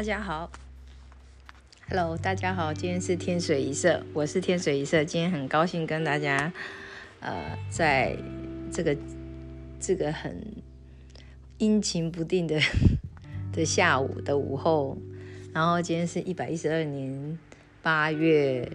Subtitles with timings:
[0.00, 0.50] 大家好
[1.90, 6.50] ，Hello，大家好，今天是天水一色，我是天水一色，今天很高兴跟大家，
[7.20, 8.16] 呃，在
[8.72, 8.96] 这个
[9.78, 10.42] 这个很
[11.58, 12.58] 阴晴不定的
[13.52, 14.96] 的下午的午后，
[15.52, 17.38] 然后今天是一百一十二年
[17.82, 18.72] 八月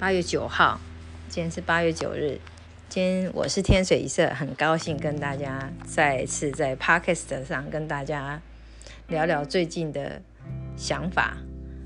[0.00, 0.80] 八月九号，
[1.28, 2.40] 今天是八月九日，
[2.88, 8.42] 今天我是天水一色，很高兴跟大家再次在 Podcast 上跟大家。
[9.08, 10.22] 聊聊最近的
[10.76, 11.36] 想法，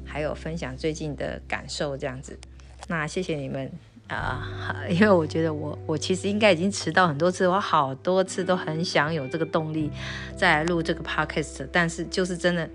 [0.05, 2.39] 还有分享最近的感受，这样子。
[2.89, 3.71] 那谢谢你们
[4.09, 4.47] 啊，
[4.89, 9.91] 因为我觉得我我其实应该已经迟到很多次，我好多次都很想有这个动力
[10.37, 12.69] 再来录这个 podcast，但是就是真的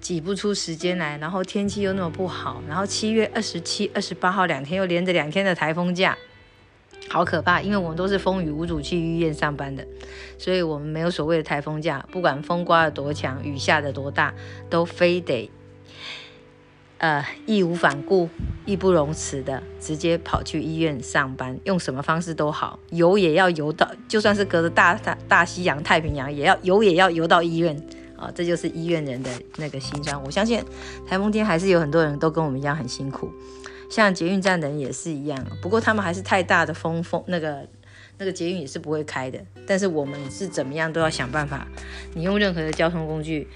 [0.00, 6.16] 挤不出时间来，然后天气又那么不好，然后七月二十七、二十八号两天又连着两天的台风假。
[7.08, 9.86] 好可怕，因为我们都是风雨无阻去医院上班的，
[10.38, 12.06] 所以我们没有所谓的台风假。
[12.10, 14.32] 不管风刮得多强，雨下的多大，
[14.70, 15.50] 都非得
[16.98, 18.30] 呃义无反顾、
[18.64, 27.76] 义不容辞的直接跑去医院上班，用什么方式都好，游也要游到，就算是隔着大大大西洋、太平洋，也要游也要游到医院
[28.16, 28.30] 啊！
[28.34, 30.22] 这就是医院人的那个心酸。
[30.24, 30.62] 我相信
[31.06, 33.30] 台风天还是有很多人都跟我们一样很辛苦。
[33.92, 37.68] 像捷运站的人也是一样，不过他们还是太大的风风那个
[38.16, 39.38] 那个捷运也是不会开的。
[39.66, 41.68] 但是我们是怎么样都要想办法。
[42.14, 43.46] 你用任何的交通工具，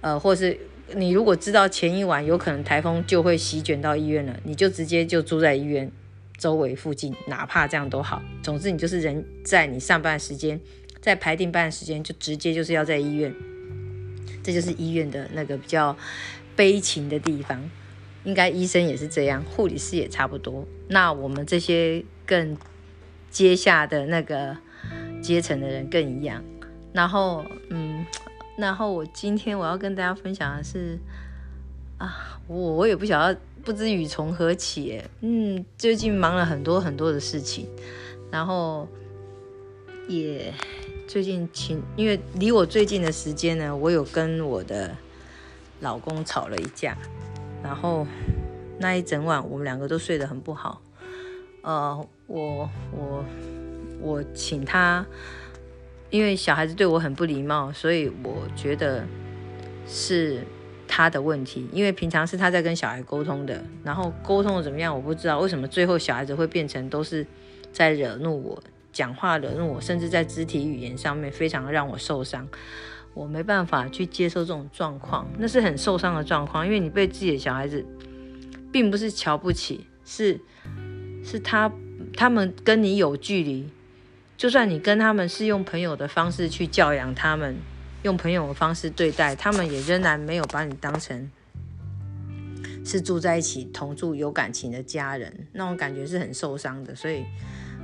[0.00, 0.58] 呃，或是
[0.96, 5.88] 你如果知道前一晚有可能台风就会席卷到医院了，你就直接就住在医院
[6.36, 8.20] 周围附近，哪怕这样都好。
[8.42, 10.60] 总之你就是人在你上班时间，
[11.00, 13.32] 在排定班的时间就直接就是要在医院，
[14.42, 15.96] 这就是医院的那个比较
[16.56, 17.70] 悲情的地方。
[18.26, 20.66] 应该医生也是这样，护理师也差不多。
[20.88, 22.58] 那我们这些更
[23.30, 24.56] 阶下的那个
[25.22, 26.42] 阶层的人更一样。
[26.92, 28.04] 然后，嗯，
[28.58, 30.98] 然后我今天我要跟大家分享的是，
[31.98, 35.00] 啊，我我也不晓得，不知雨从何起。
[35.20, 37.68] 嗯，最近忙了很多很多的事情，
[38.32, 38.88] 然后
[40.08, 40.52] 也
[41.06, 44.96] 最近请，因为离我最近的时间呢，我有跟我的
[45.78, 46.98] 老公吵了一架。
[47.66, 48.06] 然后
[48.78, 50.80] 那一整晚，我们两个都睡得很不好。
[51.62, 53.24] 呃，我我
[54.00, 55.04] 我请他，
[56.10, 59.04] 因为小孩子对我很不礼貌，所以我觉得
[59.84, 60.44] 是
[60.86, 61.68] 他的问题。
[61.72, 67.26] 因为平常是他在跟小孩沟通的，然后沟通的怎么样，我不知道为什么最后小孩子会变成都是
[67.72, 68.62] 在惹怒我，
[68.92, 72.46] 讲话惹怒我，甚至在肢体语言上面非常让我受伤。
[73.16, 76.66] 我没办法去接受这种状况，那是很受伤的状况。
[76.66, 77.82] 因为你被自己的小孩子，
[78.70, 80.38] 并不是瞧不起，是
[81.24, 81.72] 是他
[82.14, 83.70] 他们跟你有距离。
[84.36, 87.56] 就算你跟他们是用朋友的方式去教养他们，
[88.02, 91.30] 用朋友的方式对待他们，也仍然没有把你当成
[92.84, 96.94] 是住在一起同住有感情的家人，那种感觉是很受伤的。
[96.94, 97.24] 所以，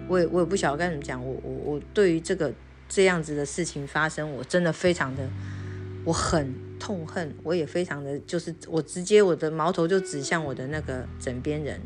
[0.08, 1.24] 我也我也不晓得该怎么讲。
[1.26, 2.52] 我我我对于这个。
[2.94, 5.26] 这样子的事情发生，我真的非常的，
[6.04, 11.80] 我很痛恨，我也非常的，就是我直接我的矛头就指向我的那个枕边人，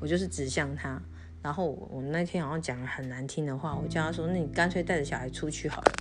[0.00, 1.00] 我就是指向他。
[1.40, 5.92] 然后我那天好像讲了很难听的话，我叫他说：“那你干脆带着小孩出去好了。”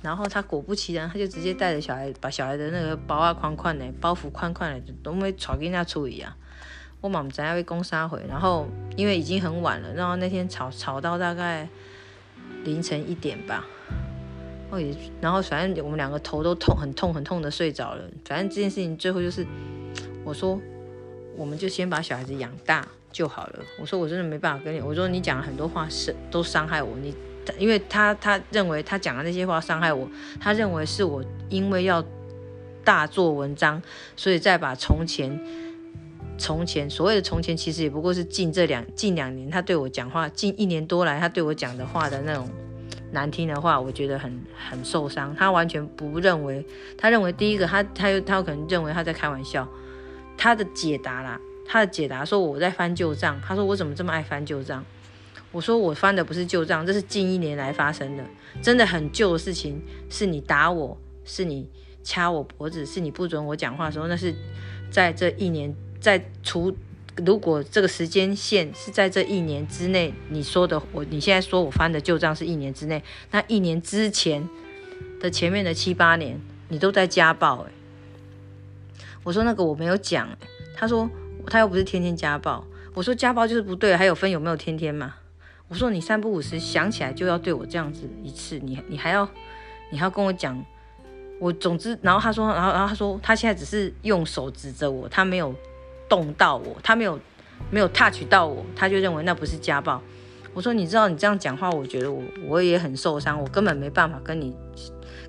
[0.00, 6.34] 然后他果不其然，他就直接带着小孩，把小孩的那个包啊宽宽的，包袱宽宽的，都没吵跟人家处理啊。
[7.02, 8.66] 我妈妈在那边攻杀回，然后
[8.96, 11.68] 因为已经很晚了，然后那天吵吵到大概。
[12.66, 13.64] 凌晨一点吧，
[14.70, 18.02] 哦也，然后反正我们两个头都痛，很痛很痛的睡着了。
[18.24, 19.46] 反正这件事情最后就是，
[20.24, 20.60] 我说
[21.36, 23.60] 我们就先把小孩子养大就好了。
[23.80, 27.14] 我说我真的没办法跟你，我说你讲了很多话是都伤害我，你
[27.56, 30.08] 因为他他认为他讲的那些话伤害我，
[30.40, 32.04] 他认为是我因为要
[32.84, 33.80] 大做文章，
[34.16, 35.40] 所以再把从前。
[36.38, 42.48] 从前所谓的从前，其实也不过是近这两近两年，他对我讲话，近一年多来，他对我讲的话的那种
[43.12, 45.34] 难听的话，我觉得很很受伤。
[45.34, 46.64] 他完全不认为，
[46.98, 49.66] 他认为第一个，他他又他可能认为他在开玩笑。
[50.36, 53.40] 他的解答啦，他的解答说我在翻旧账。
[53.40, 54.84] 他说我怎么这么爱翻旧账？
[55.52, 58.24] 我说我翻的不是旧账，这是近一年来发生的，
[58.60, 59.82] 真的很旧的事情。
[60.10, 61.70] 是你打我，是你
[62.02, 64.34] 掐我脖子，是你不准我讲话的时候，那是
[64.90, 65.74] 在这一年。
[66.06, 66.72] 在除
[67.16, 74.48] 如果这个时间线是在这一年之内，你说的我你现在说我翻的旧账是一年之内，那一年之前
[75.20, 77.72] 的前面的七八年，你都在家暴哎。
[79.24, 80.36] 我说那个我没有讲哎，
[80.76, 81.10] 他说
[81.48, 82.64] 他又不是天天家暴，
[82.94, 85.16] 我说家暴就是不对，还有分有没有天天嘛？
[85.66, 89.28] 我说你三不五时想起来就要对我这样子一次，你你还要
[89.90, 90.64] 你还要跟我讲
[91.40, 95.52] 我总之，然后他说，然后然后他说，他现在只是用手指着我，他没有
[96.08, 97.18] 动到我，他没有
[97.70, 100.00] 没有 touch 到我，他就认为那不是家暴。
[100.52, 104.56] 我说，你知道你这样讲话，我觉得我我也很受伤，我根本没办法跟你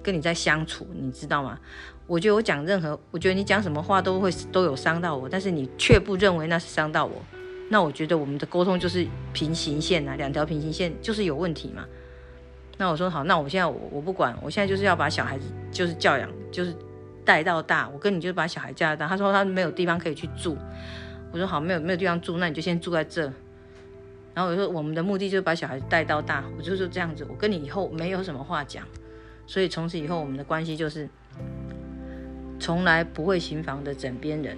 [0.02, 1.60] 跟你在相处，你知道吗？
[2.06, 7.22] 我觉得我讲任何，我觉得你讲什么话都会都有伤到我，但是你却不认为那是伤到我，
[7.70, 11.84] 那我觉得我们的沟通就是平行线啊，两条平行线就是有问题嘛。
[12.78, 16.74] 那我说好，那我现在我我不管，我现在就是要把小孩子就是教养就是
[17.28, 19.06] 带到大，我跟你就把小孩带到大。
[19.06, 20.58] 他说他没有地方可以去住，
[21.34, 23.24] 我说好，没有没有地方住，那你就先住在这。
[24.34, 28.86] 然后我说我们的目的就是把小孩带到大，我就说这样子，我跟你以后没有什么话讲，
[29.46, 31.10] 所以从此以后我们的关系就是
[32.58, 34.58] 从来不会行房的枕边人。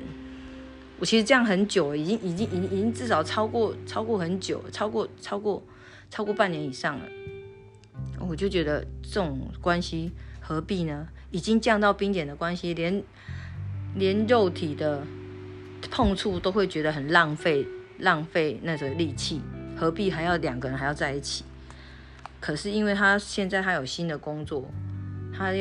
[1.00, 5.64] 我其实这样很久，已经已经已经已经至少超过超过很久，超过超过
[6.12, 7.06] 超过半年以上了。
[8.20, 11.08] 我就觉得这种关系何必呢？
[11.32, 13.04] 已经降到冰点的关系，连
[13.96, 15.04] 连肉体的
[15.92, 17.68] 碰触都会觉得很浪费，
[18.00, 19.42] 浪费那个力气，
[19.78, 21.44] 何必还要两个人还要在一起？
[22.40, 24.70] 可是因为他现在他有新的工作，
[25.32, 25.52] 他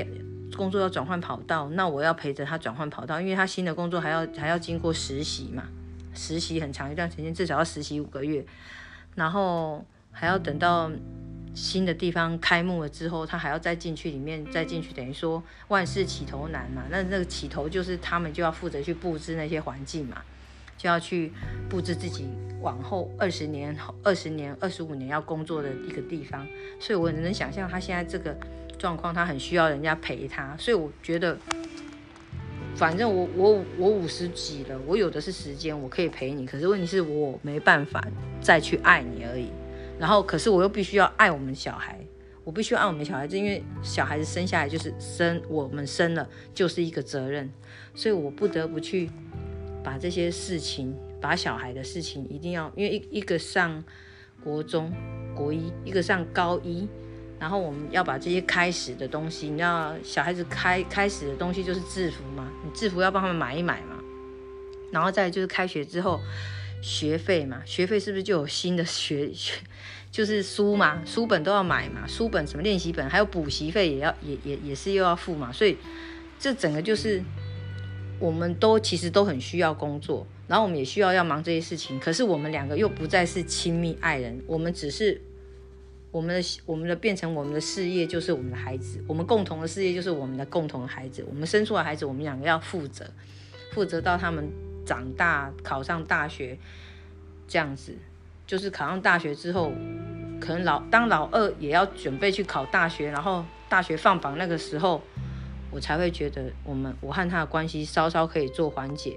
[0.56, 5.65] 工作要转换跑道，那我要陪着他转换跑道，因为他新的工作还要还要经过实习嘛，
[6.15, 8.44] 实习很长一段时间，至少要实习五个月，
[9.17, 10.91] 然后还要等到。
[11.58, 16.84] 新的地方开幕了之后，他还要再进去里面，再进去，等于说万事起头难嘛。
[16.88, 20.22] 那那个起头就是他们就要负责去布置那些环境嘛，
[20.76, 21.32] 就要去
[21.69, 22.28] 布置自己
[22.60, 26.46] 往后二十年、二十年、二十五年要工作的一个地方。
[26.78, 28.37] 所以我能想象他现在这个
[28.78, 30.56] 状况，他很需要人家陪他。
[30.56, 31.37] 所以我觉得，
[32.76, 36.46] 反正我我我五十几了，我有的是时间，我可以陪你。
[36.46, 38.00] 可是问题是我没办法
[38.40, 39.50] 再去爱你而已。
[39.98, 41.98] 然后，可是我又必须要爱我们小孩，
[42.44, 47.50] 我必须要爱我们小孩子，因为小孩子生下来就是生，我们生了就是一个责任，
[47.96, 49.10] 所以我不得不去
[49.82, 53.82] 把这些事情，把小孩的事情一定要，因为一一个上
[54.44, 54.92] 国中
[55.34, 56.88] 国一，一个上高一，
[57.40, 63.98] 然后我们要把这些开始的东西，你知道，小孩子开开始的东西就是制服嘛，你制服要帮他们买一买嘛，
[64.92, 66.20] 然后再就是开学之后。
[66.80, 69.54] 学费嘛，学费是不是就有新的学学，
[70.10, 75.76] 就是书嘛，书本都要买嘛，书本什么练习本，还有补习费也要也也也是又要付嘛，所以
[76.38, 77.20] 这整个就是
[78.20, 85.20] 我们都其实都很需要工作，然后我们也需要要忙这些事情，可是我们两个又不再是亲密爱人，我们只是
[86.12, 93.04] 我们的我们的变成我们的事业就是我们的孩子，我们共同的事业就是我们的共同的孩子，我们生出来孩子，我们两个要负责，
[93.72, 94.48] 负责到他们。
[94.88, 96.56] 长大考上大学，
[97.46, 97.94] 这样子，
[98.46, 99.70] 就是考上大学之后，
[100.40, 105.02] 可能老当老二也要准备去考大学，然后大学放榜那个时候，
[105.70, 109.14] 我才会觉得我们我和他的关系稍稍可以做缓解，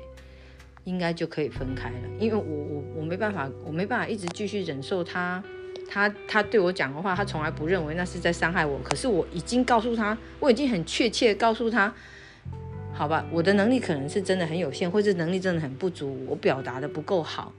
[0.84, 2.10] 应该就可以分开了。
[2.20, 5.42] 因为我我我没办法，我没办法一直继续忍受他，
[5.90, 11.94] 他他对我讲的话，他从来不认为那是在伤害我，可是我已经告诉他，我已经很确切告诉他。
[13.02, 17.52] 好吧，我的能力可能是真的很有限，或者能力真的很不足，我表达的不够好，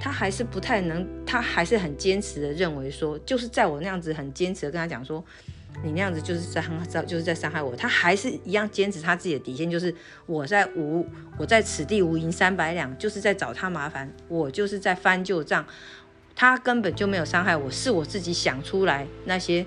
[0.00, 5.22] 他还是不太能，他还是很坚持的认为说，就是在我那样子很坚持的跟他讲说，
[5.84, 15.66] 你那样子就是在伤，就是在伤害我，他还是一样坚持他自己的底线，就是我在无，我在此地无银三百两，就是在找他麻烦，我就是在翻旧账，
[16.34, 19.66] 他根本就没有伤害我，是我自己想出来那些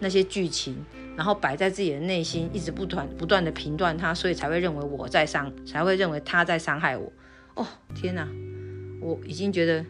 [0.00, 0.84] 那些剧情。
[1.16, 7.12] 然后摆在自己的内心，一直不断不断的评断他，所以才会认为我在伤，才会认为他在伤害我。
[7.54, 8.26] 哦，天哪！
[9.02, 9.84] 我已经觉得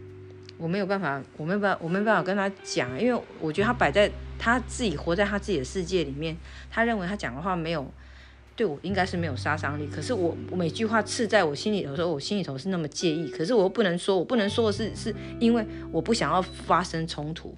[0.59, 6.37] 我没有办法，我没有办，我没办法跟他讲，因为我觉得他摆在他自己活在他自己的世界里面，
[6.69, 7.88] 他认为他讲的话没有
[8.57, 9.87] 对我应该是没有杀伤力。
[9.87, 17.55] 可是我每句话刺在我心里的时候，我心里头是那么介意，可是我又不能说，我不能说的是，是因为我不想要发生冲突，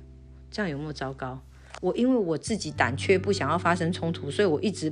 [0.50, 1.40] 这样有没有糟糕？
[1.83, 4.91] 我因为我自己胆怯，不想要发生冲突，所以我一直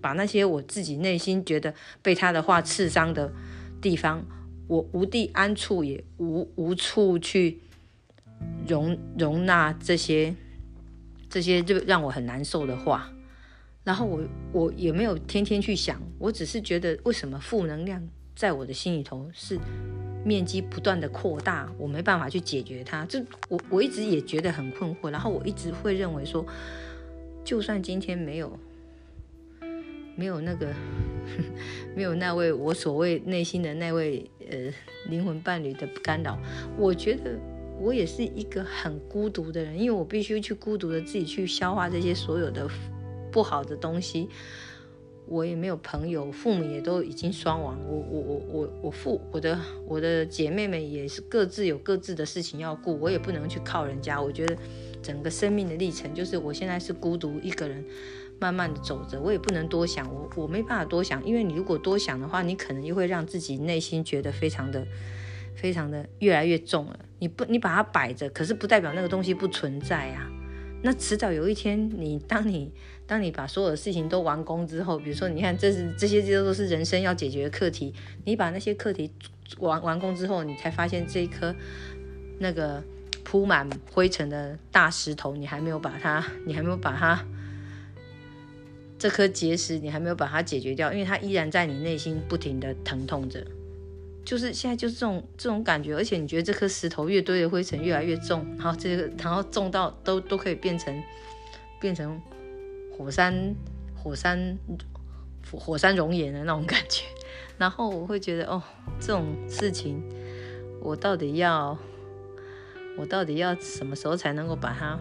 [0.00, 3.30] 把那些我自己内心觉得被他的话刺伤的
[3.82, 4.24] 地方，
[4.66, 7.60] 我无地安处，也无无处去
[8.66, 10.34] 容容纳这些
[11.28, 13.12] 这些就让我很难受的话。
[13.84, 14.22] 然后我
[14.52, 18.02] 我也没有天天去想，我只是觉得为什么负能量
[18.34, 19.60] 在我的心里头是。
[20.24, 23.04] 面积不断的扩大，我没办法去解决它。
[23.06, 26.46] 这我我一直也觉得很困惑，然后我一直会认为说，
[27.44, 28.58] 就算今天没有
[30.14, 30.72] 没有那个
[31.96, 34.72] 没有那位我所谓内心的那位呃
[35.08, 36.38] 灵魂伴侣的干扰，
[36.78, 37.38] 我觉得
[37.80, 42.68] 我也是一个很孤独的人，因为我必须去孤独的自己去消化这些所有的
[43.30, 44.28] 不好的东西。
[45.26, 47.78] 我也没有朋友，父母也都已经双亡。
[47.88, 54.20] 我我我我我父我的我的姐妹们也是各自有各自的事情要顾，我也不能去靠人家。
[54.20, 54.56] 我觉得
[55.02, 57.84] 整个生命的历程就是我现在是孤独一个人，
[58.40, 64.86] 慢慢的走着，我也不能多想，我我没办法多想，因为你如果多想的话，你可能又会让自己内心觉得非常的
[65.54, 66.98] 非常的越来越重了。
[67.20, 70.28] 你不你把它摆着，可是不代表那个东西不存在啊。
[70.84, 72.72] 那迟早有一天，你当你
[73.12, 77.92] 当你把所有的事情都完工之后，比如说，你看，这是这些这些都是人生要解决的课题。
[78.24, 79.10] 你把那些课题
[79.58, 81.54] 完完工之后，你才发现这一颗
[82.38, 82.82] 那个
[83.22, 87.22] 铺满灰尘的大石头，你还没有把它，你还没有把它
[88.98, 93.46] 这颗结石，你还没有把它解决掉，因为它依然在你内心不停的疼痛着。
[94.24, 101.02] 就是现在就是这种这种感觉，而且你觉得这颗石头越堆的灰尘越来越重，然后这个然后重到都都可以变成
[101.78, 102.18] 变成
[102.96, 103.54] 火山
[103.94, 104.58] 火山
[105.52, 107.04] 火山熔岩的那种感觉，
[107.58, 108.62] 然后我会觉得哦，
[109.00, 110.02] 这种事情
[110.80, 111.76] 我到底要
[112.98, 114.98] 我到底要什么时候才能够把它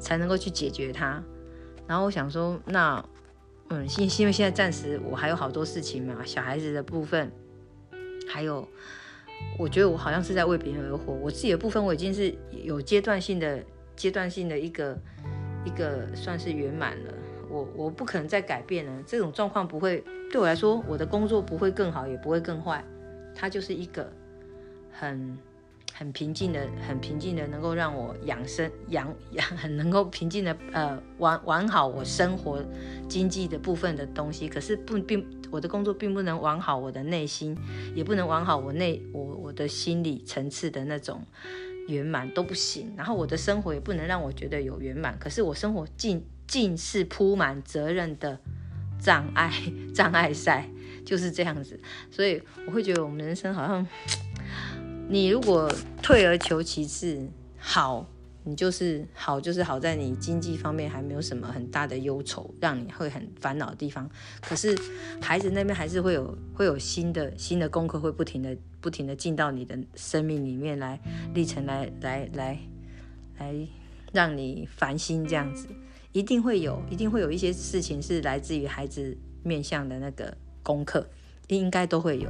[0.00, 1.22] 才能够去解决它？
[1.86, 3.04] 然后我想说，那
[3.68, 7.30] 嗯，因因为现在暂时我还有好多事情嘛，小孩子的部分。
[8.28, 8.66] 还有，
[9.56, 11.12] 我觉得我好像是在为别人而活。
[11.12, 13.62] 我自己的部分，我已经是有阶段性的、
[13.94, 14.98] 阶段性的一个
[15.66, 17.12] 一个算是圆满了。
[17.50, 19.02] 我我不可能再改变了。
[19.06, 22.82] 这种状况不会对我来说，我的工作不会更好，也不会更坏。
[23.34, 24.10] 它就是一个
[24.90, 25.36] 很。
[25.98, 32.62] 很平静的，很平静的，能够让我养生养养，很能够平静的呃玩玩好我生活
[33.08, 34.46] 经济的部分的东西。
[34.46, 37.56] 可是不并我的工作并不能玩好我的内心，
[37.94, 41.24] 也不能玩好我内我我的心理层次的那种
[41.86, 42.92] 圆满都不行。
[42.96, 45.18] 然后我的生活也不能让我觉得有圆满。
[45.18, 48.38] 可是我生活尽尽是铺满责任的
[48.98, 49.52] 障碍
[49.94, 50.68] 障碍赛，
[51.04, 51.78] 就是这样子。
[52.10, 53.86] 所以我会觉得我们人生好像。
[55.08, 57.28] 你如果退而求其次，
[57.58, 58.04] 好，
[58.42, 64.10] 你就是好，就是好在你经济方面还没有什么很大的忧愁，让你会很烦恼的地方。
[64.40, 64.76] 可是
[65.20, 71.00] 孩子那边还是会有会有新的新的功课，会不停的不停的进到你的生命里面来
[71.34, 72.56] 历程，来来来
[73.36, 73.52] 来
[74.12, 75.66] 让你烦心这样子，
[76.12, 81.04] 一定会有，一定会有一些事情是来自于孩子面向的那个功课。
[81.48, 82.28] 应该都会有，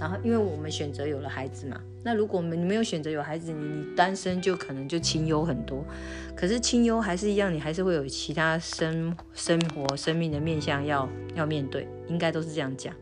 [0.00, 5.84] 然后因为我们选择有了孩子嘛，那如果我们你没有选择有孩子，你你单身就可能就清幽很多。
[6.36, 12.92] 可是清幽还是一样，你还是会有其他生生活生命的面向要要面对，应该都是这样讲。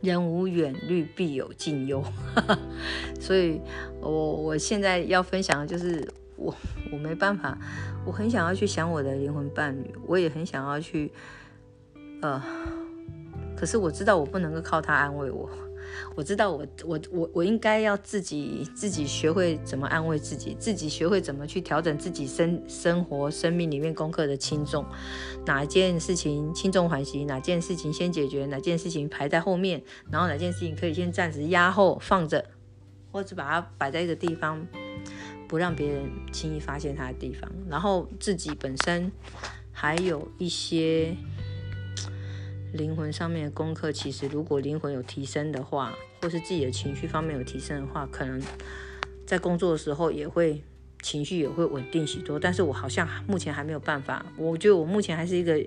[0.00, 2.02] 人无远虑，必有近忧。
[3.20, 3.60] 所以，
[4.00, 6.54] 我我现在要分享的就是我
[6.92, 7.58] 我没办法，
[8.06, 11.10] 我很想要去想我的灵魂伴侣，我也很想要去，
[12.22, 12.42] 呃。
[13.56, 15.50] 可是我知道我不能够靠他安慰我，
[16.14, 24.84] 我知道我我我我应该要自己自己学会怎么安慰自己，自己学会怎么去调整自己生生活生命里面功课的轻重，
[25.46, 32.44] 哪件事情轻重缓急，哪件事情先解决，哪件事情排在后面，然后哪件事情可以先暂时压后放着，
[33.12, 34.66] 或者把它摆在一个地方，
[35.48, 39.10] 不让别人轻易发现它的地方，然后自己本身
[39.72, 41.16] 还有一些。
[42.72, 48.40] 灵魂上面的功课，其实如果灵魂有提升的话，或是自己的情绪方面有提升的话，可能
[49.26, 50.62] 在工作的时候也会
[51.00, 52.38] 情绪也会稳定许多。
[52.38, 55.58] 但是我好像目前还没有办法，我觉得我目前还是一个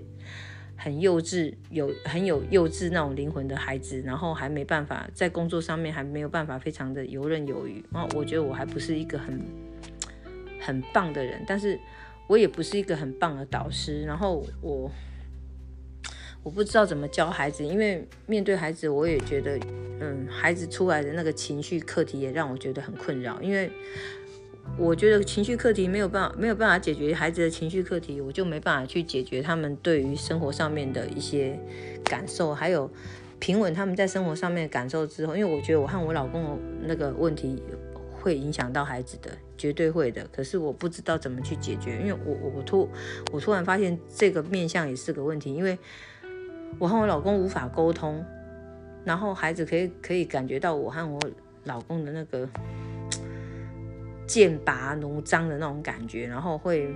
[0.76, 7.84] 很幼稚、有很有幼稚那种灵魂的孩子，然后还没办法在工作上面还没有办法非常的游刃有余。
[7.90, 9.40] 然后我觉得我还不是一个很
[10.60, 11.78] 很棒的人，但是
[12.28, 14.02] 我也不是一个很棒的导师。
[14.04, 14.88] 然后我。
[16.42, 19.56] 我不知道怎么教孩子，因为面对孩子，我也觉得，
[20.00, 23.40] 嗯，孩子出来的那个情绪课题也让我觉得很困扰。
[23.40, 23.70] 因为
[24.76, 31.56] 我觉得情绪课题没有办法，没有办法解决孩子的情绪课题，我就没办法去解决他们对于生活上面的一些
[32.04, 32.90] 感受，还有
[33.38, 35.36] 平稳他们在生活上面的感受之后。
[35.36, 37.62] 因为我觉得我和我老公那个问题
[38.10, 40.26] 会影响到孩子的，绝对会的。
[40.32, 42.88] 可是我不知道怎么去解决，因为我我我突
[43.30, 45.78] 我突然发现这个面相也是个问题，因为。
[46.78, 48.24] 我和我老公无法沟通，
[49.04, 51.20] 然后孩子可以可以感觉到我和我
[51.64, 52.48] 老公的那个
[54.26, 56.92] 剑拔弩张的那种感觉，然后会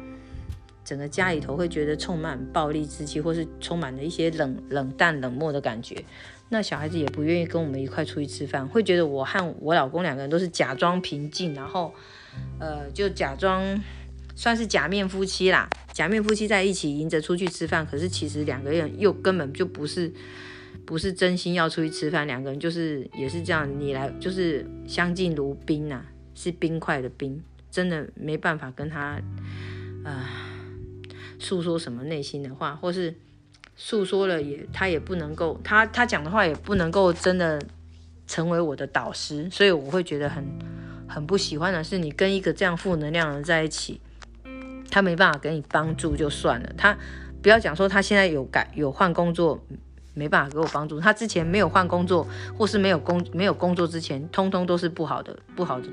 [0.84, 6.04] 整个家里头会觉得充满暴力之气，或是充满了一些冷冷淡冷漠的感觉。
[6.48, 11.92] 那小孩子也不愿意跟我们一块出去吃饭，会觉得我和我老公两个人都是假装平静，然后
[12.60, 13.62] 呃就假装
[14.36, 15.68] 算是假面夫妻啦。
[15.92, 20.12] 假面夫妻在一起迎着出去吃饭，可是其实两个人又根本就不是
[20.84, 26.02] 不是真心要出去吃饭，两个人就是也是这样，你来就是相敬如宾呐，
[26.34, 29.18] 是冰块的冰，真的没办法跟他
[30.04, 30.28] 啊
[31.38, 33.14] 诉说什么内心的话，或是
[33.74, 37.58] 诉说了也他也不能够，他他讲的话也不能够真的
[38.26, 40.44] 成为我的导师，所以我会觉得很
[41.08, 43.98] 很不喜欢的是你跟一个这样负能量的人在一起。
[44.90, 46.96] 他没办法给你帮助就算了，他
[47.42, 49.64] 不要讲说他现在有改有换工作，
[50.14, 50.98] 没办法给我帮助。
[50.98, 52.26] 他之前没有换工作，
[52.56, 55.88] 或是没有工没有工作之前，通通都是不好的，不好的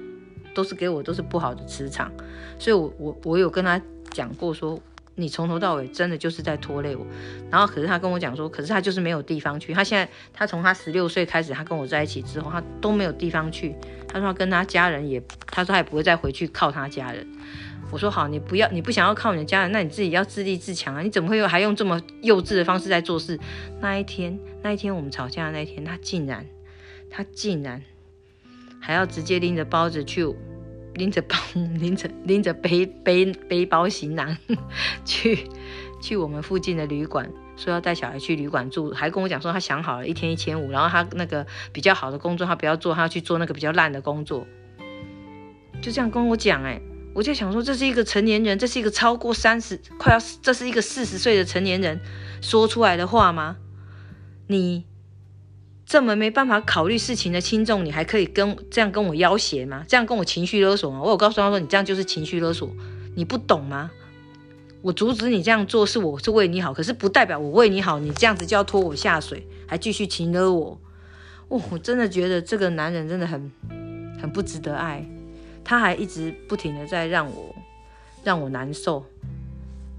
[0.55, 2.11] 都是给我都是不好的磁场。
[2.57, 3.81] 所以，我我我有跟他
[4.11, 4.79] 讲过说，
[5.15, 7.05] 你从头到尾真的就是在拖累我。
[7.51, 9.73] 然后，可是他跟我讲说，可是他就是没有地方去。
[9.73, 13.75] 他现在他从他十六岁开始，他跟我在一起之后，他都没有地方去。
[14.07, 17.27] 他说他跟他家人也，他说他也不会再回去靠他家人。
[17.93, 21.01] 我说好，你不要，你不想要靠你的家人，那你自己要自立自强啊！
[21.03, 23.39] 你怎么会用还用这么幼稚的方式在做事？
[23.79, 26.43] 那一天，那一天我们吵架的那一天，他竟然，
[27.07, 27.83] 他竟然
[28.81, 30.25] 还要直接拎着包子去，
[30.95, 31.35] 拎着包，
[31.79, 34.35] 拎着拎着背背背包行囊
[35.05, 35.47] 去
[36.01, 44.47] 去我们附近的旅馆，说要带小孩去旅馆住，还跟我讲说他想好了，一天一千五，然后他那个比较好的工作他不要做，他要去做那个比较烂的工作，
[45.79, 46.81] 就这样跟我讲，哎。
[47.13, 51.99] 我就想说，这是一个成年人，这是一个超过三十，快要，这是一个四十岁的成年人
[52.41, 53.57] 说出来的话吗？
[54.47, 54.85] 你
[55.85, 59.85] 这么没办法考虑事情的轻重，你还可以跟这样跟我要挟吗？
[59.87, 61.01] 这样跟我情绪勒索吗？
[61.01, 62.69] 我有告诉他说，你这样就是情绪勒索，
[63.15, 63.91] 你不懂吗？
[64.81, 70.81] 我阻止你这样做是我是为你好，可是不代表我为你好，你这样子就要拖我下水，还继续情勒我。
[71.47, 73.51] 哦，我真的觉得这个男人真的很
[74.19, 75.07] 很不值得爱。
[75.63, 77.55] 他还一直不停的在让我
[78.23, 79.05] 让我难受，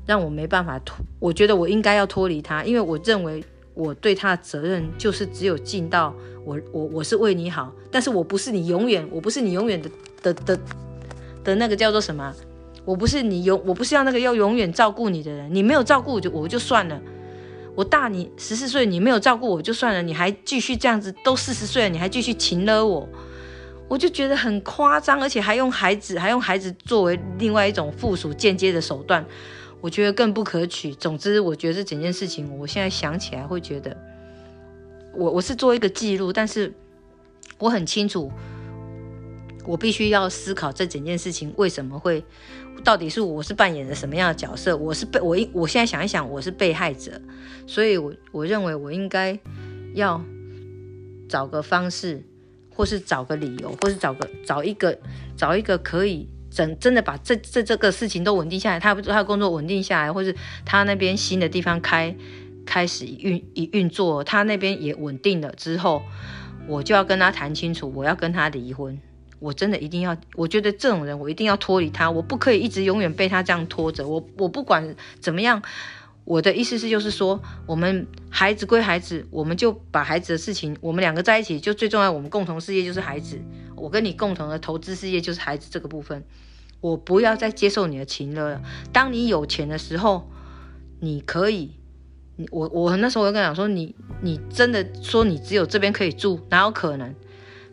[0.06, 0.97] 让我没办法脱。
[1.18, 3.42] 我觉得我应该要脱离他，因为我认为
[3.74, 9.90] 我对他的责任就是只有尽到我我我是为你好，但是我不是你永远，我不是你永远的
[10.22, 10.59] 的的
[11.42, 12.33] 的那个叫做什么？
[12.85, 15.55] 我不是你永我不是要那个要永远照顾你的人。
[15.55, 17.00] 你没有照顾我就我就算了，
[17.74, 23.09] 我大你十四岁，你没有照顾我就算了，你还继续这样子，都四十岁了，你还继续勤勒我。
[23.87, 29.25] 我就觉得很夸张，而且还用孩子，还用孩子作为另外一种附属间接的手段，
[29.81, 30.94] 我觉得更不可取。
[30.94, 33.97] 总之，我觉得这整件事情，我现在想起来会觉得，
[35.14, 36.73] 我我是做一个记录，但是
[37.59, 38.33] 我很清楚，
[39.66, 42.25] 我必须要思考这整件事情为什么会，
[42.83, 44.75] 到底是我是扮演着什么样的角色？
[44.77, 47.20] 我是被我一我现在想一想，我是被害者，
[47.66, 49.38] 所以我我认为我应该
[49.92, 50.20] 要
[51.29, 52.25] 找个方式。
[52.75, 54.99] 或是找个理由，或是找个找一个
[55.37, 60.35] 找一个可以真真的把这这这个事情都稳定下来，他不他工作稳定下来，或是
[60.65, 62.15] 他那边新的地方开
[62.67, 66.03] 开始运一运作，他那边也稳定了之后，
[66.67, 68.99] 我就要跟他谈清楚，我要跟他离婚，
[69.39, 75.63] 我真的一定要，我觉得这种人我一定要脱离他，我不可以一直永远被他这样拖着，我我不管怎么样。
[76.25, 83.39] 我的意思是，就是说，我们孩子归孩子，我们就把孩子的事情，我们两个在一起，就最重要，我们共同事业就是孩子。
[83.77, 86.25] 我跟你共同的投资事业就是孩子这个部分，
[86.81, 88.63] 我不要再接受你的情了。
[88.91, 90.31] 当你有钱的时候，
[91.01, 91.73] 你可以，
[92.51, 97.15] 我我那时候我就跟他讲说，你你真的说你只有这边可以住，哪有可能？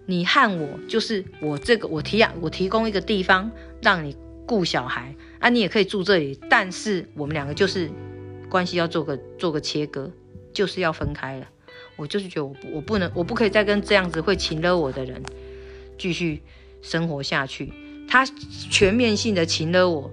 [0.07, 3.49] 你和我就是我这个，我提养我提供一个地方
[3.81, 7.89] 让你顾小孩啊，你也可以住这里，但是我们两个就是。
[8.51, 10.11] 关系要做个做个切割，
[10.53, 11.47] 就是要分开了。
[11.95, 15.23] 我就是觉得我我不能，我不可以再跟这样子会情勒我的人
[15.97, 16.41] 继续
[16.81, 17.71] 生活下去。
[18.09, 18.25] 他
[18.69, 20.11] 全面性的情勒我，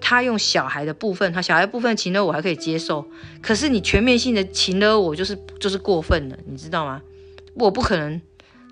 [0.00, 3.06] 他用小孩的部分，他小孩部分情勒我还可以接受。
[3.40, 7.00] 可是你全面性的情勒我，就是就是过分了，你知道吗？
[7.54, 8.20] 我不可能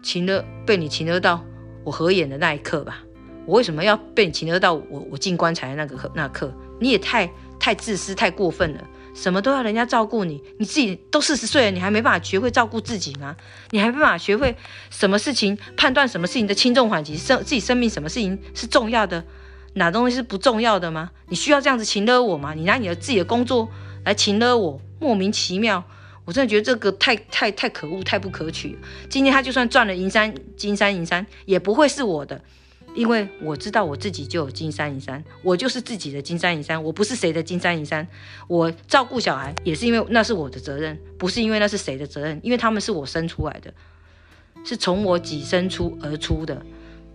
[0.02, 1.42] 情勒被你情勒到
[1.84, 3.02] 我合眼的那一刻吧？
[3.46, 6.52] 我为什么要被你情勒到我我进棺材的那个刻那刻？
[6.80, 7.30] 你也太。
[7.60, 13.36] 太自私，太过分了，什么都要人家照顾你，你自己都四十岁了，你还没办法学会照顾自己吗？
[13.70, 14.56] 你还没办法学会
[14.90, 19.22] 什么事情判断什么事情的轻重缓急，生自己生命什么事情是重要的，
[19.74, 21.10] 哪东西是不重要的吗？
[21.28, 22.54] 你需要这样子勤勒我吗？
[22.54, 23.68] 你拿你的自己的工作
[24.04, 25.84] 来勤勒我，莫名其妙，
[26.24, 28.78] 我真的觉得这个太太太可恶，太不可取。
[29.10, 32.40] 今天他就算赚了银山金山银山，也不会是我的。
[32.94, 38.06] 因为我知道我自己就有金山银山，我就是自己的金山银山，我不是谁的金山银山。
[38.48, 43.72] 我照顾小孩也是因为那是我的责任，不是因为那是谁的责任，因为他们是我生出来的，
[44.64, 46.62] 是从我己生出而出的。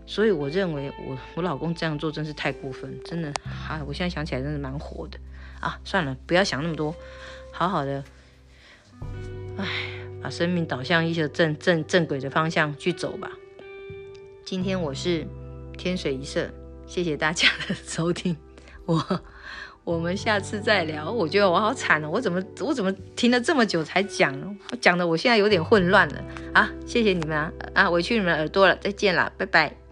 [0.07, 3.33] 所以我认为我我老公这样做真是太过分，真的
[3.67, 3.81] 啊！
[3.87, 5.17] 我现在想起来真的蛮火的
[5.59, 5.79] 啊！
[5.83, 6.93] 算了，不要想那么多，
[7.51, 8.03] 好好的，
[9.57, 9.67] 哎，
[10.21, 13.31] 把生命导向一些正正正轨的方向去走吧。
[14.45, 15.25] 今天我是
[15.75, 16.49] 天水一色，
[16.87, 18.35] 谢谢大家的收听，
[18.85, 19.21] 我
[19.83, 21.11] 我们下次再聊。
[21.11, 26.71] 我觉得我好惨哦，我怎么我怎么听了这么久才讲，讲的我现在有点混乱了啊！
[26.85, 29.84] 谢谢你们啊啊，委屈你们耳朵了，再见了，拜拜。